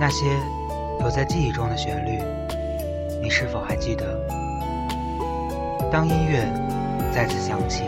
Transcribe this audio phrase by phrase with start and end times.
[0.00, 0.24] 那些
[0.98, 2.22] 留在记忆中的旋律，
[3.22, 4.18] 你是否还记得？
[5.92, 6.50] 当音乐
[7.12, 7.82] 再次响起，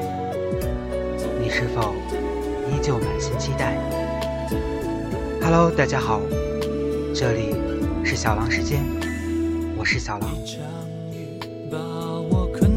[1.41, 1.95] 你是否
[2.69, 3.79] 依旧满心期待
[5.41, 6.21] ？Hello，大家好，
[7.15, 7.55] 这里
[8.05, 8.83] 是小狼时间，
[9.79, 10.29] 我是小狼。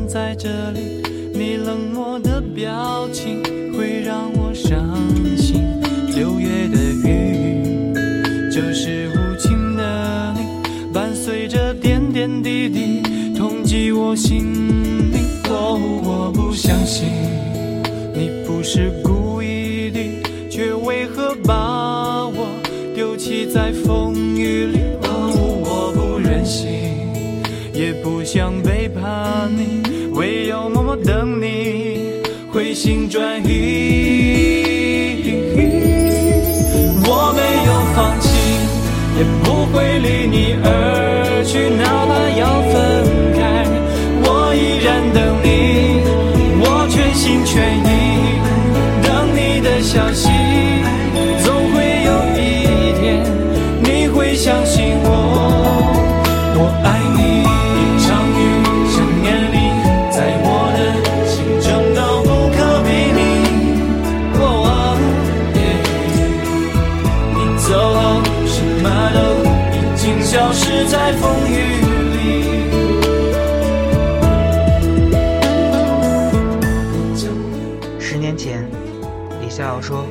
[0.08, 3.44] 在这里，你冷漠的表情
[3.78, 4.96] 会让我伤
[5.36, 5.85] 心。
[32.76, 33.54] 心转移。
[37.08, 38.28] 我没有放弃，
[39.18, 40.68] 也不会离你而
[41.46, 42.74] 去，哪怕要分
[43.34, 43.40] 开，
[44.26, 46.04] 我依然等你，
[46.60, 47.90] 我全心全意
[49.02, 50.35] 等你的消息。
[70.36, 71.56] 消失在风雨
[72.12, 72.20] 里。
[77.98, 78.70] 十年前，
[79.40, 80.06] 李逍遥说：“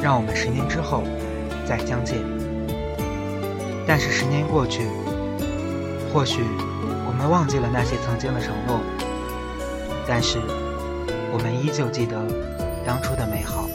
[0.00, 1.04] 让我们十年之后
[1.66, 2.16] 再相见。”
[3.86, 4.86] 但是十年过去，
[6.14, 6.40] 或许
[7.06, 8.80] 我们忘记了那些曾经的承诺，
[10.08, 10.38] 但是
[11.30, 12.16] 我们依旧记得
[12.86, 13.68] 当初的美好。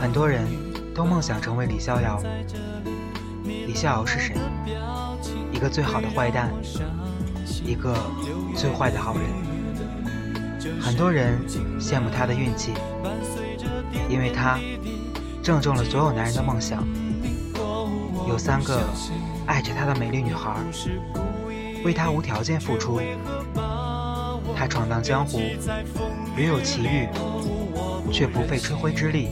[0.00, 0.46] 很多人
[0.94, 2.18] 都梦想成为李逍遥。
[3.68, 4.34] 李逍遥是谁？
[5.52, 6.50] 一个最好的坏蛋，
[7.62, 7.94] 一个
[8.56, 10.80] 最坏的好人。
[10.80, 11.38] 很多人
[11.78, 12.72] 羡慕他的运气，
[14.08, 14.58] 因为他
[15.42, 16.82] 正中了所有男人的梦想。
[18.26, 18.80] 有三个
[19.44, 20.56] 爱着他的美丽女孩，
[21.84, 23.02] 为他无条件付出。
[24.56, 25.42] 他闯荡江湖，
[26.34, 27.06] 屡有奇遇，
[28.10, 29.28] 却不费吹灰之力，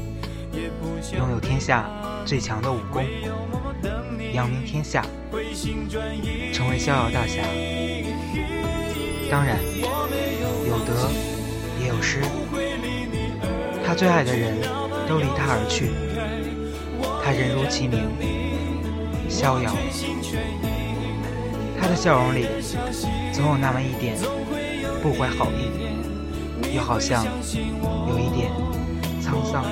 [1.17, 1.89] 拥有天下
[2.27, 3.05] 最强的武功，
[4.33, 5.01] 扬名天下，
[6.53, 7.41] 成为逍遥大侠。
[9.31, 9.57] 当然，
[10.67, 11.09] 有得
[11.81, 12.21] 也有失。
[13.87, 14.61] 他最爱的人
[15.09, 15.93] 都离他而去，
[17.25, 18.11] 他人如其名，
[19.29, 19.73] 逍遥。
[21.81, 22.45] 他的笑容里
[23.33, 24.17] 总有那么一点
[25.01, 27.25] 不怀好意，又好像
[28.09, 28.51] 有一点
[29.23, 29.65] 沧桑。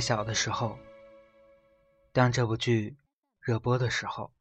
[0.00, 0.78] 小的时候，
[2.12, 2.96] 当这部剧
[3.40, 4.32] 热播的时候，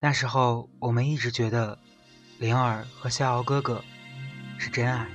[0.00, 1.78] 那时候我们一直觉得
[2.38, 3.82] 灵儿和逍遥哥哥
[4.58, 5.06] 是真爱，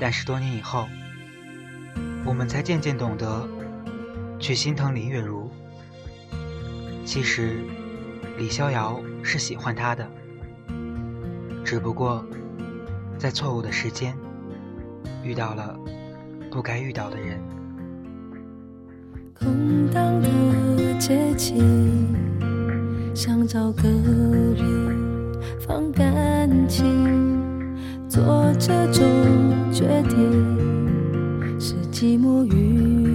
[0.00, 0.88] 但是多年以后，
[2.24, 3.48] 我们才渐渐懂得
[4.38, 5.50] 去心疼林月如。
[7.04, 7.64] 其实
[8.36, 10.08] 李逍遥是喜欢她的，
[11.64, 12.24] 只不过
[13.18, 14.16] 在错误的时间。
[15.24, 15.78] 遇到了
[16.52, 17.40] 不该遇到的人。
[19.34, 20.28] 空荡的
[20.98, 21.56] 街景，
[23.14, 26.84] 想找个人放感情，
[28.06, 29.02] 做这种
[29.72, 33.11] 决定是寂寞与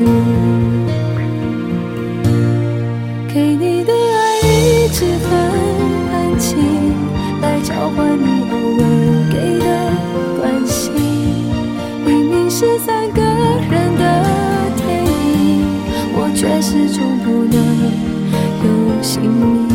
[0.00, 0.04] 停。
[3.32, 5.28] 给你的爱一直很
[6.12, 6.56] 安静，
[7.40, 8.84] 来交换你偶尔
[9.30, 9.66] 给的
[10.40, 10.94] 关心。
[12.04, 14.02] 明明是三个人的
[14.76, 15.12] 电影，
[16.62, 17.56] 始终不能
[18.62, 19.68] 有姓名。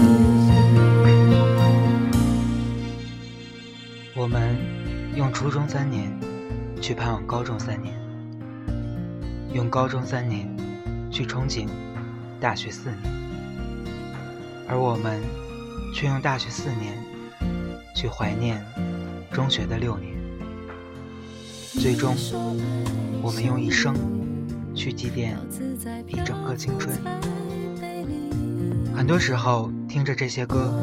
[4.16, 4.56] 我们
[5.16, 6.12] 用初中三年
[6.82, 7.94] 去盼望高中三年，
[9.54, 10.48] 用高中三年
[11.12, 11.68] 去憧憬
[12.40, 13.00] 大学四年，
[14.68, 15.20] 而我们
[15.94, 16.98] 却用大学四年
[17.96, 18.64] 去怀念
[19.32, 20.14] 中学的六年。
[21.80, 22.16] 最终，
[23.22, 23.96] 我们用一生
[24.76, 25.36] 去祭奠
[26.08, 26.96] 一整个青春。
[28.96, 30.74] 很多时候，听着这些歌，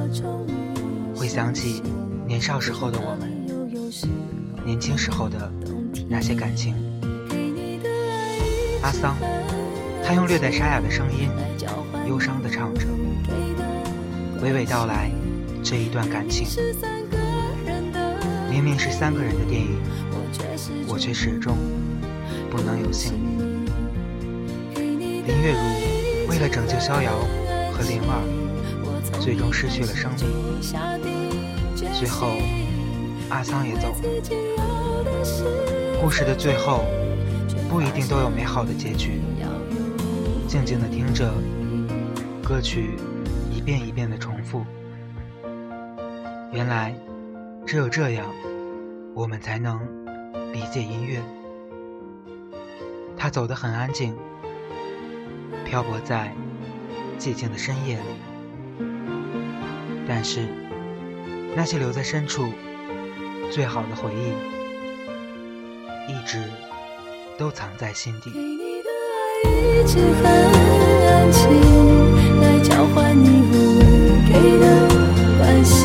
[1.14, 1.82] 会想起
[2.26, 3.30] 年少时候的我们，
[4.64, 5.52] 年轻时候的
[6.08, 6.74] 那些感情。
[8.86, 9.16] 阿桑，
[10.04, 11.28] 他用略带沙哑的声音，
[12.08, 12.86] 忧伤地唱着，
[14.40, 15.10] 娓娓道来
[15.60, 16.46] 这一段感情。
[18.48, 19.76] 明明是三个人的电影。
[20.86, 21.56] 我却始终
[22.48, 23.12] 不能有幸。
[24.76, 27.10] 林月如为了拯救逍遥
[27.72, 28.22] 和灵儿，
[29.20, 30.28] 最终失去了生命。
[31.92, 32.28] 最后，
[33.30, 33.96] 阿桑也走了。
[36.00, 36.84] 故事的最后
[37.76, 39.20] 不一定都有美好的结局。
[40.48, 41.30] 静静的听着
[42.42, 42.96] 歌曲，
[43.52, 44.64] 一遍一遍的重复。
[46.50, 46.96] 原来，
[47.66, 48.24] 只有这样，
[49.14, 49.78] 我们才能。
[50.54, 51.20] 理解音乐，
[53.14, 54.16] 他走得很安静，
[55.66, 56.32] 漂泊在
[57.18, 58.86] 寂静的深夜里。
[60.08, 60.48] 但是，
[61.54, 62.48] 那些留在深处
[63.52, 64.32] 最好的回忆，
[66.10, 66.42] 一直
[67.38, 68.30] 都藏在心底。
[68.30, 70.24] 给你的爱一直很
[71.06, 71.40] 安静，
[72.40, 73.84] 来交换你偶尔
[74.26, 74.64] 给的
[75.38, 75.76] 关心。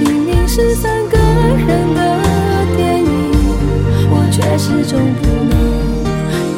[0.00, 2.00] 明明是三个人的
[2.76, 3.06] 电影，
[4.10, 4.12] 我。
[4.34, 5.54] 却始终不能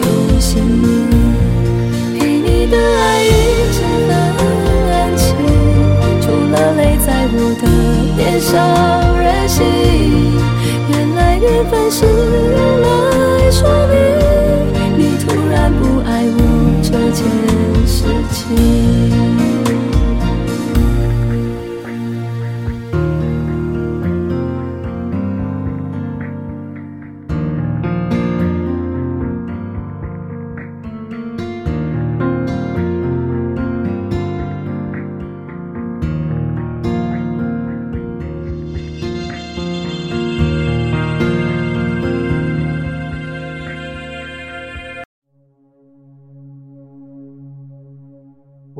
[0.00, 0.84] 有姓名。
[2.18, 3.28] 给你的爱一
[3.70, 3.76] 直
[4.08, 4.10] 很
[4.88, 5.24] 安静，
[6.22, 7.62] 除了泪在我的
[8.16, 8.48] 脸上
[9.20, 9.60] 任性。
[10.88, 12.86] 原来缘分是用来
[13.58, 17.55] 说明你突然不爱我这件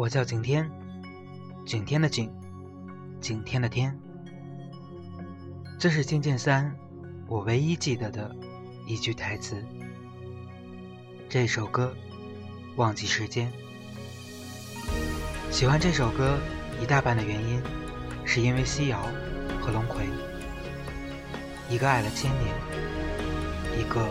[0.06, 0.70] 我叫景天，
[1.66, 2.30] 景天的景，
[3.20, 3.98] 景天的天。
[5.80, 6.70] 这是《仙剑三》
[7.26, 8.32] 我唯一记得的
[8.86, 9.60] 一句台词。
[11.28, 11.92] 这首歌
[12.76, 13.52] 《忘记时间》，
[15.52, 16.38] 喜欢这首歌
[16.80, 17.60] 一大半的原因，
[18.24, 19.08] 是因为西瑶
[19.60, 20.06] 和龙葵，
[21.68, 22.54] 一个爱了千年，
[23.76, 24.08] 一个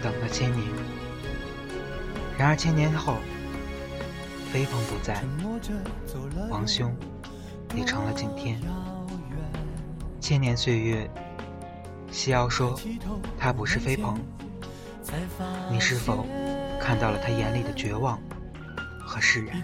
[0.00, 0.64] 等了千年。
[2.38, 3.16] 然而千年后。
[4.54, 5.20] 飞鹏不在，
[6.48, 6.94] 王兄
[7.74, 8.62] 你成了景天。
[10.20, 11.10] 千年岁月，
[12.12, 12.78] 西瑶说
[13.36, 14.16] 他不是飞鹏，
[15.72, 16.24] 你是否
[16.80, 18.16] 看到了他眼里的绝望
[19.04, 19.60] 和释然？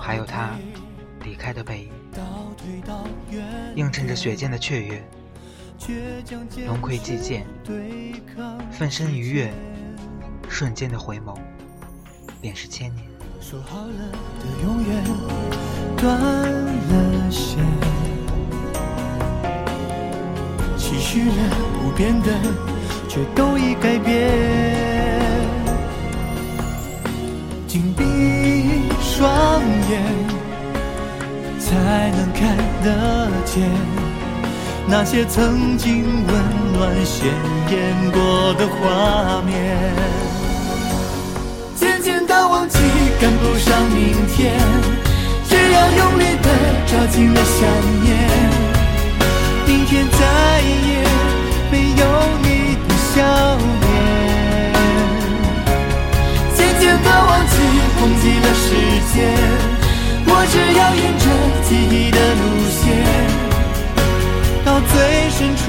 [0.00, 0.56] 还有他
[1.22, 1.92] 离开的背影，
[3.76, 5.06] 映衬着雪剑的雀跃。
[6.66, 7.46] 龙葵祭剑，
[8.72, 9.52] 奋身一跃，
[10.48, 11.38] 瞬间的回眸，
[12.40, 13.06] 便是千年。
[13.40, 15.04] 说好了的永远
[15.96, 17.58] 断了线，
[20.76, 21.34] 期许了
[21.80, 22.28] 不变的，
[23.08, 24.28] 却都已改变。
[27.66, 28.02] 紧闭
[29.00, 30.02] 双眼，
[31.58, 33.70] 才能看得见
[34.86, 37.28] 那些曾经温暖鲜
[37.70, 40.27] 艳过的画面。
[42.50, 42.78] 忘记
[43.20, 44.56] 赶不上明天，
[45.48, 46.48] 只要用力的
[46.86, 47.60] 抓紧了想
[48.02, 48.06] 念。
[49.66, 50.16] 明天再
[50.62, 51.04] 也
[51.70, 52.02] 没有
[52.42, 52.46] 你
[52.88, 53.14] 的笑
[53.82, 53.86] 脸。
[56.56, 57.54] 渐渐的忘记，
[58.00, 58.66] 忘记了时
[59.12, 59.16] 间，
[60.26, 61.24] 我只要沿着
[61.68, 62.82] 记忆的路线，
[64.64, 64.90] 到最
[65.30, 65.62] 深处，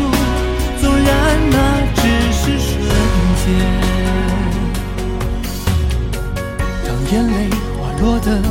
[8.22, 8.42] 的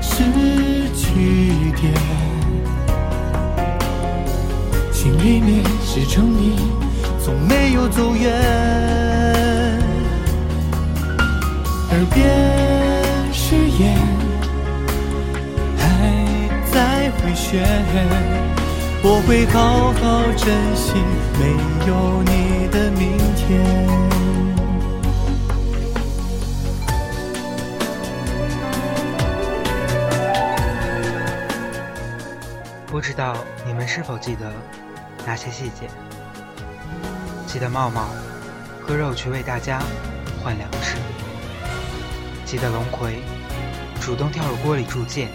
[0.00, 0.22] 失
[0.94, 1.92] 去点。
[4.92, 6.56] 心里面始终你
[7.22, 8.32] 从没有走远，
[11.90, 12.24] 耳边
[13.32, 13.96] 誓言
[15.76, 15.82] 还
[16.72, 17.62] 在回旋，
[19.02, 20.02] 我会好好
[20.36, 20.94] 珍惜
[21.38, 21.42] 没
[21.86, 23.83] 有你的明天。
[33.04, 34.50] 不知道你们是否记得
[35.26, 35.90] 那些细节？
[37.46, 38.08] 记得茂茂
[38.86, 39.78] 割肉去为大家
[40.42, 40.96] 换粮食，
[42.46, 43.20] 记得龙葵
[44.00, 45.28] 主动跳入锅里铸剑，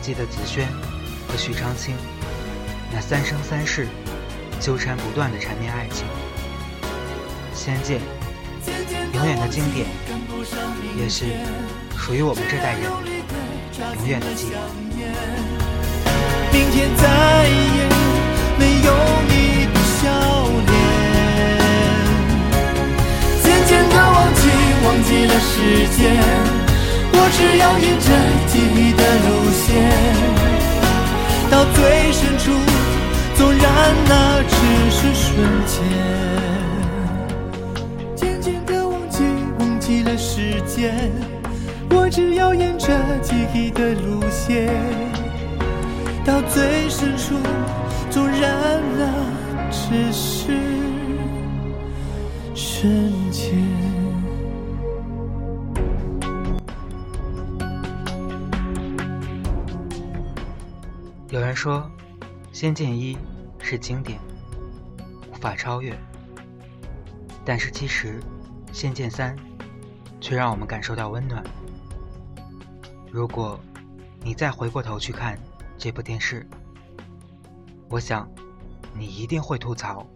[0.00, 0.68] 记得紫萱
[1.26, 1.96] 和许长清
[2.92, 3.88] 那三生三世
[4.60, 6.06] 纠缠不断的缠绵爱情。
[7.52, 8.00] 仙剑
[9.12, 9.88] 永远的经典，
[10.96, 11.24] 也是
[11.98, 12.82] 属于我们这代人
[13.96, 14.81] 永远的记忆。
[16.72, 17.04] 天再
[17.46, 17.86] 也
[18.58, 18.88] 没有
[19.28, 20.08] 你的笑
[20.66, 20.74] 脸，
[23.42, 24.40] 渐渐的忘记，
[24.82, 25.52] 忘记了时
[25.94, 26.00] 间，
[27.12, 28.08] 我只要沿着
[28.48, 29.62] 记忆的路线，
[31.50, 32.44] 到最深处，
[33.36, 33.62] 纵然
[34.08, 34.10] 那
[34.48, 34.54] 只
[34.90, 35.28] 是瞬
[35.66, 35.74] 间。
[38.16, 39.22] 渐渐的忘记，
[39.58, 41.12] 忘记了时间，
[41.90, 42.88] 我只要沿着
[43.22, 44.72] 记忆的路线。
[46.24, 47.34] 到最深处，
[48.08, 50.52] 纵然那只是
[52.54, 53.52] 瞬间。
[61.28, 61.90] 有人说，
[62.52, 63.16] 《仙剑一》
[63.58, 64.20] 是经典，
[65.32, 65.98] 无法超越。
[67.44, 68.20] 但是其实，
[68.72, 69.36] 《仙剑三》
[70.20, 71.42] 却让我们感受到温暖。
[73.10, 73.58] 如果
[74.22, 75.36] 你再回过头去看，
[75.82, 76.48] 这部电视，
[77.90, 78.32] 我想
[78.94, 80.06] 你一定会吐槽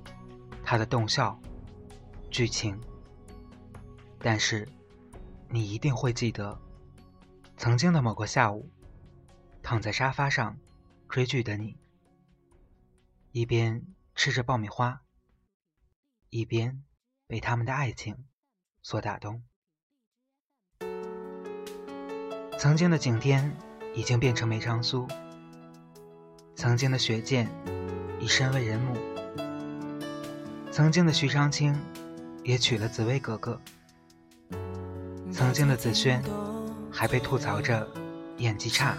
[0.62, 1.36] 它的动效、
[2.30, 2.80] 剧情，
[4.20, 4.68] 但是
[5.48, 6.56] 你一定会记得
[7.56, 8.70] 曾经的某个下午，
[9.60, 10.56] 躺在沙发上
[11.08, 11.76] 追剧的你，
[13.32, 15.02] 一边吃着爆米花，
[16.30, 16.84] 一边
[17.26, 18.24] 被他们的爱情
[18.82, 19.42] 所打动。
[22.56, 23.56] 曾经的景天
[23.96, 25.08] 已经变成梅长苏。
[26.56, 27.46] 曾经的雪见
[28.18, 28.96] 已身为人母，
[30.72, 31.78] 曾经的徐长卿
[32.42, 33.60] 也娶了紫薇格格，
[35.30, 36.22] 曾经的紫萱
[36.90, 37.86] 还被吐槽着
[38.38, 38.96] 演技差，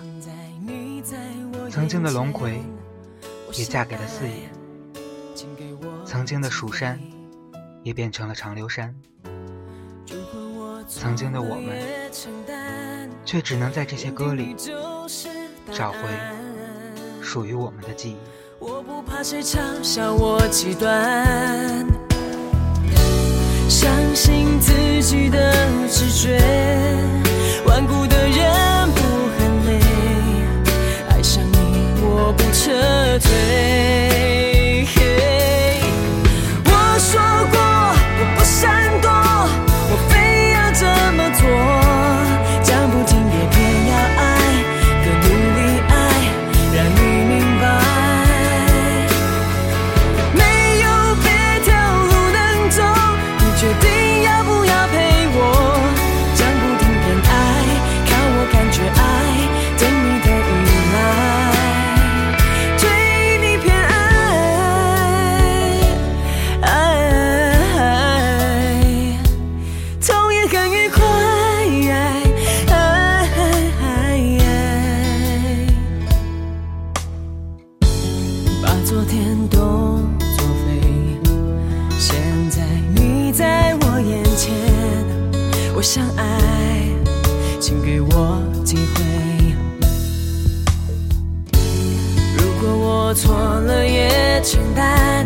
[1.72, 2.62] 曾经的龙葵
[3.54, 4.52] 也嫁给了四爷，
[6.06, 7.02] 曾经的蜀山
[7.82, 8.96] 也变成了长留山，
[10.88, 11.76] 曾经的我们
[13.26, 14.56] 却只能在这些歌里
[15.74, 16.37] 找回。
[17.28, 18.16] 属于我们的记忆。
[18.58, 21.86] 我不怕谁嘲笑我极端，
[23.70, 24.72] 相信自
[25.04, 25.07] 己
[85.90, 86.84] 相爱
[87.62, 89.06] 请给我机会。
[92.38, 95.26] 如果我错了也承担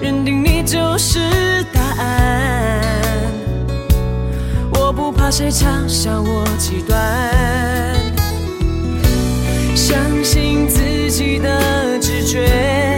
[0.00, 1.18] 认定你就是
[1.72, 2.80] 答案。
[4.74, 6.96] 我不怕谁嘲笑我极端
[9.74, 12.95] 相信自己的直觉。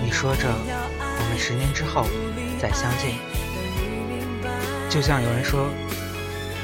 [0.00, 2.06] 你说着，我们十年之后
[2.60, 3.18] 再相见。
[4.88, 5.68] 就像有人说，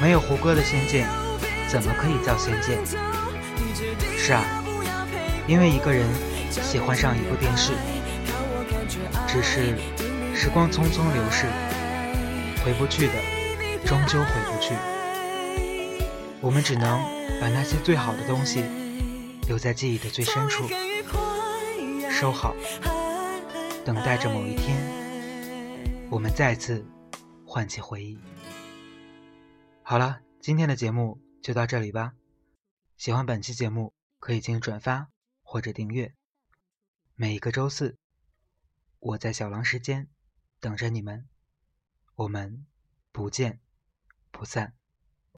[0.01, 1.07] 没有胡歌的《仙剑》，
[1.67, 2.77] 怎么可以叫《仙剑》？
[4.17, 4.45] 是啊，
[5.47, 6.05] 因为一个人
[6.49, 7.73] 喜欢上一部电视，
[9.27, 9.75] 只是
[10.35, 11.47] 时光匆匆流逝，
[12.63, 13.13] 回不去的，
[13.85, 14.73] 终究回不去。
[16.41, 16.99] 我们只能
[17.41, 18.63] 把那些最好的东西
[19.47, 20.69] 留在记忆的最深处，
[22.09, 22.55] 收好，
[23.89, 24.77] 等待着某一天，
[26.11, 26.85] 我们再次
[27.43, 28.19] 唤起回忆。
[29.81, 32.13] 好了，今天的节目就到这里吧。
[32.97, 35.09] 喜欢本期节目，可以进行转发
[35.41, 36.13] 或者订阅。
[37.15, 37.97] 每一个周四，
[38.99, 40.07] 我在小狼时间
[40.59, 41.27] 等着你们，
[42.13, 42.67] 我们
[43.11, 43.59] 不见
[44.29, 44.75] 不散。